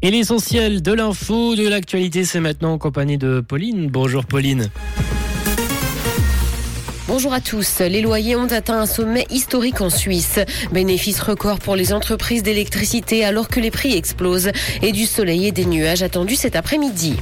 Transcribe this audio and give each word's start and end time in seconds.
Et 0.00 0.12
l'essentiel 0.12 0.80
de 0.80 0.92
l'info, 0.92 1.56
de 1.56 1.66
l'actualité, 1.66 2.24
c'est 2.24 2.38
maintenant 2.38 2.74
en 2.74 2.78
compagnie 2.78 3.18
de 3.18 3.40
Pauline. 3.40 3.88
Bonjour 3.88 4.24
Pauline. 4.26 4.70
Bonjour 7.08 7.32
à 7.32 7.40
tous. 7.40 7.80
Les 7.80 8.00
loyers 8.00 8.36
ont 8.36 8.46
atteint 8.46 8.80
un 8.80 8.86
sommet 8.86 9.26
historique 9.28 9.80
en 9.80 9.90
Suisse. 9.90 10.38
Bénéfice 10.70 11.18
record 11.20 11.58
pour 11.58 11.74
les 11.74 11.92
entreprises 11.92 12.44
d'électricité 12.44 13.24
alors 13.24 13.48
que 13.48 13.58
les 13.58 13.72
prix 13.72 13.96
explosent 13.96 14.52
et 14.82 14.92
du 14.92 15.04
soleil 15.04 15.48
et 15.48 15.52
des 15.52 15.64
nuages 15.64 16.04
attendus 16.04 16.36
cet 16.36 16.54
après-midi. 16.54 17.16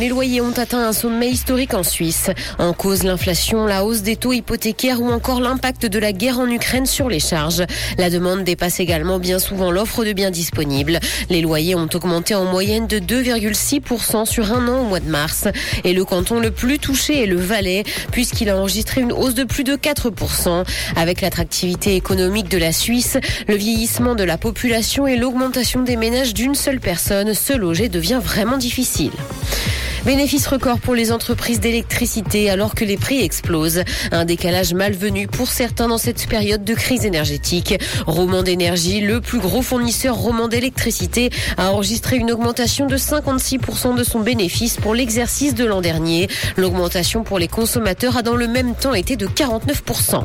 Les 0.00 0.08
loyers 0.08 0.40
ont 0.40 0.56
atteint 0.56 0.88
un 0.88 0.94
sommet 0.94 1.28
historique 1.28 1.74
en 1.74 1.82
Suisse. 1.82 2.30
En 2.58 2.72
cause 2.72 3.02
l'inflation, 3.02 3.66
la 3.66 3.84
hausse 3.84 4.00
des 4.00 4.16
taux 4.16 4.32
hypothécaires 4.32 5.02
ou 5.02 5.10
encore 5.10 5.42
l'impact 5.42 5.84
de 5.84 5.98
la 5.98 6.12
guerre 6.12 6.38
en 6.38 6.48
Ukraine 6.48 6.86
sur 6.86 7.10
les 7.10 7.20
charges. 7.20 7.62
La 7.98 8.08
demande 8.08 8.42
dépasse 8.42 8.80
également 8.80 9.18
bien 9.18 9.38
souvent 9.38 9.70
l'offre 9.70 10.06
de 10.06 10.14
biens 10.14 10.30
disponibles. 10.30 11.00
Les 11.28 11.42
loyers 11.42 11.74
ont 11.74 11.88
augmenté 11.92 12.34
en 12.34 12.46
moyenne 12.46 12.86
de 12.86 12.98
2,6% 12.98 14.24
sur 14.24 14.50
un 14.54 14.68
an 14.68 14.80
au 14.80 14.84
mois 14.84 15.00
de 15.00 15.10
mars. 15.10 15.48
Et 15.84 15.92
le 15.92 16.06
canton 16.06 16.40
le 16.40 16.50
plus 16.50 16.78
touché 16.78 17.22
est 17.22 17.26
le 17.26 17.36
Valais, 17.36 17.84
puisqu'il 18.10 18.48
a 18.48 18.56
enregistré 18.56 19.02
une 19.02 19.12
hausse 19.12 19.34
de 19.34 19.44
plus 19.44 19.64
de 19.64 19.76
4%. 19.76 20.64
Avec 20.96 21.20
l'attractivité 21.20 21.94
économique 21.94 22.48
de 22.48 22.56
la 22.56 22.72
Suisse, 22.72 23.18
le 23.48 23.54
vieillissement 23.54 24.14
de 24.14 24.24
la 24.24 24.38
population 24.38 25.06
et 25.06 25.18
l'augmentation 25.18 25.82
des 25.82 25.96
ménages 25.96 26.32
d'une 26.32 26.54
seule 26.54 26.80
personne, 26.80 27.34
se 27.34 27.52
loger 27.52 27.90
devient 27.90 28.20
vraiment 28.24 28.56
difficile. 28.56 29.12
Bénéfice 30.04 30.46
record 30.46 30.78
pour 30.78 30.94
les 30.94 31.12
entreprises 31.12 31.60
d'électricité 31.60 32.48
alors 32.48 32.74
que 32.74 32.86
les 32.86 32.96
prix 32.96 33.20
explosent. 33.22 33.84
Un 34.12 34.24
décalage 34.24 34.72
malvenu 34.72 35.26
pour 35.26 35.48
certains 35.48 35.88
dans 35.88 35.98
cette 35.98 36.26
période 36.26 36.64
de 36.64 36.74
crise 36.74 37.04
énergétique. 37.04 37.78
Roman 38.06 38.42
d'énergie, 38.42 39.00
le 39.00 39.20
plus 39.20 39.40
gros 39.40 39.60
fournisseur 39.60 40.16
roman 40.16 40.48
d'électricité, 40.48 41.30
a 41.58 41.70
enregistré 41.70 42.16
une 42.16 42.32
augmentation 42.32 42.86
de 42.86 42.96
56% 42.96 43.94
de 43.94 44.04
son 44.04 44.20
bénéfice 44.20 44.78
pour 44.78 44.94
l'exercice 44.94 45.54
de 45.54 45.64
l'an 45.66 45.82
dernier. 45.82 46.28
L'augmentation 46.56 47.22
pour 47.22 47.38
les 47.38 47.48
consommateurs 47.48 48.16
a 48.16 48.22
dans 48.22 48.36
le 48.36 48.48
même 48.48 48.74
temps 48.74 48.94
été 48.94 49.16
de 49.16 49.26
49%. 49.26 50.24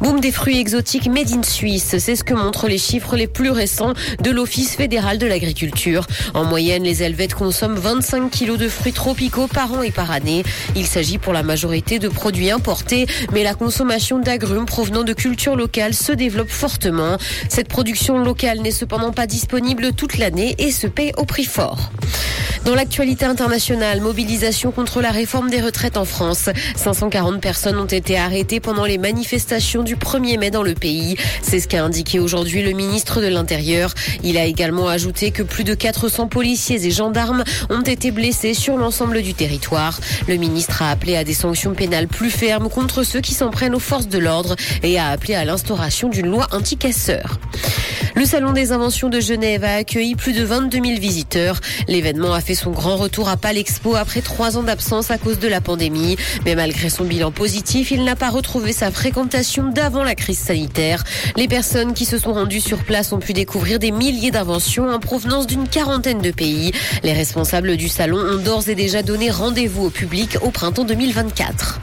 Boom 0.00 0.20
des 0.20 0.32
fruits 0.32 0.58
exotiques 0.58 1.08
made 1.08 1.30
in 1.30 1.42
Suisse, 1.42 1.96
c'est 1.98 2.16
ce 2.16 2.24
que 2.24 2.32
montrent 2.32 2.68
les 2.68 2.78
chiffres 2.78 3.16
les 3.16 3.26
plus 3.26 3.50
récents 3.50 3.92
de 4.22 4.30
l'Office 4.30 4.74
fédéral 4.74 5.18
de 5.18 5.26
l'agriculture. 5.26 6.06
En 6.32 6.44
moyenne, 6.44 6.84
les 6.84 7.02
Helvètes 7.02 7.34
consomment 7.34 7.78
25 7.78 8.30
kilos 8.30 8.56
de 8.56 8.68
fruits 8.68 8.94
tropicaux 8.94 9.46
par 9.46 9.74
an 9.74 9.82
et 9.82 9.90
par 9.90 10.10
année. 10.10 10.42
Il 10.74 10.86
s'agit 10.86 11.18
pour 11.18 11.34
la 11.34 11.42
majorité 11.42 11.98
de 11.98 12.08
produits 12.08 12.50
importés, 12.50 13.06
mais 13.32 13.44
la 13.44 13.52
consommation 13.52 14.18
d'agrumes 14.18 14.64
provenant 14.64 15.04
de 15.04 15.12
cultures 15.12 15.54
locales 15.56 15.94
se 15.94 16.12
développe 16.12 16.50
fortement. 16.50 17.18
Cette 17.50 17.68
production 17.68 18.18
locale 18.18 18.60
n'est 18.60 18.70
cependant 18.70 19.12
pas 19.12 19.26
disponible 19.26 19.92
toute 19.92 20.16
l'année 20.16 20.54
et 20.58 20.70
se 20.70 20.86
paye 20.86 21.12
au 21.18 21.26
prix 21.26 21.44
fort. 21.44 21.90
Dans 22.64 22.74
l'actualité 22.74 23.24
internationale, 23.24 24.02
mobilisation 24.02 24.70
contre 24.70 25.00
la 25.00 25.10
réforme 25.10 25.48
des 25.48 25.62
retraites 25.62 25.96
en 25.96 26.04
France. 26.04 26.50
540 26.76 27.40
personnes 27.40 27.78
ont 27.78 27.86
été 27.86 28.18
arrêtées 28.18 28.60
pendant 28.60 28.84
les 28.84 28.98
manifestations 28.98 29.82
du 29.82 29.96
1er 29.96 30.38
mai 30.38 30.50
dans 30.50 30.62
le 30.62 30.74
pays. 30.74 31.16
C'est 31.42 31.58
ce 31.58 31.66
qu'a 31.66 31.82
indiqué 31.82 32.20
aujourd'hui 32.20 32.62
le 32.62 32.72
ministre 32.72 33.22
de 33.22 33.28
l'Intérieur. 33.28 33.94
Il 34.22 34.36
a 34.36 34.44
également 34.44 34.88
ajouté 34.88 35.30
que 35.30 35.42
plus 35.42 35.64
de 35.64 35.74
400 35.74 36.28
policiers 36.28 36.84
et 36.84 36.90
gendarmes 36.90 37.44
ont 37.70 37.80
été 37.80 38.10
blessés 38.10 38.52
sur 38.52 38.76
l'ensemble 38.76 39.22
du 39.22 39.32
territoire. 39.32 39.98
Le 40.28 40.36
ministre 40.36 40.82
a 40.82 40.90
appelé 40.90 41.16
à 41.16 41.24
des 41.24 41.34
sanctions 41.34 41.72
pénales 41.72 42.08
plus 42.08 42.30
fermes 42.30 42.68
contre 42.68 43.04
ceux 43.04 43.20
qui 43.20 43.32
s'en 43.32 43.50
prennent 43.50 43.74
aux 43.74 43.80
forces 43.80 44.08
de 44.08 44.18
l'ordre 44.18 44.54
et 44.82 44.98
a 44.98 45.08
appelé 45.08 45.34
à 45.34 45.46
l'instauration 45.46 46.10
d'une 46.10 46.26
loi 46.26 46.46
anti-casseurs. 46.52 47.38
Le 48.16 48.24
Salon 48.24 48.52
des 48.52 48.72
Inventions 48.72 49.08
de 49.08 49.20
Genève 49.20 49.64
a 49.64 49.76
accueilli 49.76 50.14
plus 50.14 50.32
de 50.32 50.42
22 50.42 50.82
000 50.84 51.00
visiteurs. 51.00 51.60
L'événement 51.86 52.34
a 52.34 52.40
son 52.54 52.70
grand 52.70 52.96
retour 52.96 53.28
à 53.28 53.36
Palexpo 53.36 53.94
après 53.94 54.20
trois 54.20 54.56
ans 54.56 54.62
d'absence 54.62 55.10
à 55.10 55.18
cause 55.18 55.38
de 55.38 55.48
la 55.48 55.60
pandémie. 55.60 56.16
Mais 56.44 56.54
malgré 56.54 56.90
son 56.90 57.04
bilan 57.04 57.30
positif, 57.30 57.90
il 57.90 58.04
n'a 58.04 58.16
pas 58.16 58.30
retrouvé 58.30 58.72
sa 58.72 58.90
fréquentation 58.90 59.68
d'avant 59.68 60.02
la 60.02 60.14
crise 60.14 60.38
sanitaire. 60.38 61.04
Les 61.36 61.48
personnes 61.48 61.94
qui 61.94 62.04
se 62.04 62.18
sont 62.18 62.32
rendues 62.32 62.60
sur 62.60 62.84
place 62.84 63.12
ont 63.12 63.18
pu 63.18 63.32
découvrir 63.32 63.78
des 63.78 63.90
milliers 63.90 64.30
d'inventions 64.30 64.88
en 64.90 64.98
provenance 64.98 65.46
d'une 65.46 65.68
quarantaine 65.68 66.20
de 66.20 66.30
pays. 66.30 66.72
Les 67.02 67.12
responsables 67.12 67.76
du 67.76 67.88
salon 67.88 68.18
ont 68.18 68.42
d'ores 68.42 68.68
et 68.68 68.74
déjà 68.74 69.02
donné 69.02 69.30
rendez-vous 69.30 69.86
au 69.86 69.90
public 69.90 70.36
au 70.42 70.50
printemps 70.50 70.84
2024. 70.84 71.80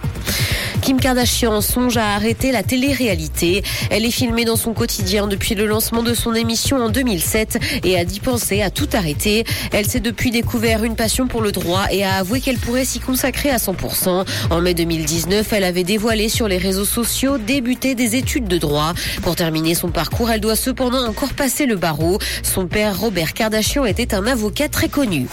Kim 0.87 1.01
Kardashian 1.01 1.59
songe 1.59 1.97
à 1.97 2.13
arrêter 2.13 2.53
la 2.53 2.63
télé-réalité. 2.63 3.61
Elle 3.89 4.05
est 4.05 4.11
filmée 4.11 4.45
dans 4.45 4.55
son 4.55 4.71
quotidien 4.71 5.27
depuis 5.27 5.53
le 5.53 5.65
lancement 5.65 6.01
de 6.01 6.13
son 6.13 6.33
émission 6.33 6.77
en 6.77 6.87
2007 6.87 7.59
et 7.83 7.99
a 7.99 8.05
dit 8.05 8.21
penser 8.21 8.61
à 8.61 8.69
tout 8.69 8.87
arrêter. 8.93 9.43
Elle 9.73 9.85
s'est 9.85 9.99
depuis 9.99 10.31
découvert 10.31 10.85
une 10.85 10.95
passion 10.95 11.27
pour 11.27 11.41
le 11.41 11.51
droit 11.51 11.87
et 11.91 12.05
a 12.05 12.13
avoué 12.13 12.39
qu'elle 12.39 12.57
pourrait 12.57 12.85
s'y 12.85 13.01
consacrer 13.01 13.49
à 13.49 13.57
100%. 13.57 14.25
En 14.49 14.61
mai 14.61 14.75
2019, 14.75 15.51
elle 15.51 15.65
avait 15.65 15.83
dévoilé 15.83 16.29
sur 16.29 16.47
les 16.47 16.57
réseaux 16.57 16.85
sociaux 16.85 17.37
débuter 17.37 17.93
des 17.93 18.15
études 18.15 18.47
de 18.47 18.57
droit. 18.57 18.93
Pour 19.23 19.35
terminer 19.35 19.75
son 19.75 19.89
parcours, 19.89 20.31
elle 20.31 20.39
doit 20.39 20.55
cependant 20.55 21.05
encore 21.05 21.33
passer 21.33 21.65
le 21.65 21.75
barreau. 21.75 22.17
Son 22.43 22.65
père, 22.65 22.97
Robert 22.97 23.33
Kardashian, 23.33 23.83
était 23.83 24.13
un 24.13 24.25
avocat 24.25 24.69
très 24.69 24.87
connu. 24.87 25.27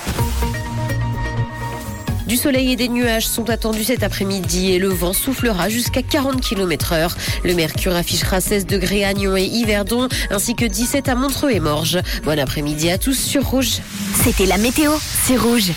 Du 2.26 2.36
soleil 2.36 2.72
et 2.72 2.76
des 2.76 2.88
nuages 2.88 3.26
sont 3.26 3.50
attendus 3.50 3.84
cet 3.84 4.02
après-midi 4.02 4.72
et 4.72 4.78
le 4.78 4.88
vent 4.88 5.12
soufflera 5.12 5.68
jusqu'à 5.68 6.02
40 6.02 6.40
km 6.40 6.92
heure. 6.92 7.16
Le 7.44 7.54
mercure 7.54 7.94
affichera 7.94 8.40
16 8.40 8.66
degrés 8.66 9.04
à 9.04 9.12
Nyon 9.12 9.36
et 9.36 9.44
Yverdon 9.44 10.08
ainsi 10.30 10.54
que 10.54 10.64
17 10.64 11.08
à 11.08 11.14
Montreux 11.14 11.50
et 11.50 11.60
Morges. 11.60 11.98
Bon 12.24 12.38
après-midi 12.38 12.90
à 12.90 12.96
tous 12.96 13.18
sur 13.18 13.44
Rouge. 13.44 13.80
C'était 14.22 14.46
la 14.46 14.56
météo, 14.56 14.92
c'est 15.26 15.36
Rouge. 15.36 15.72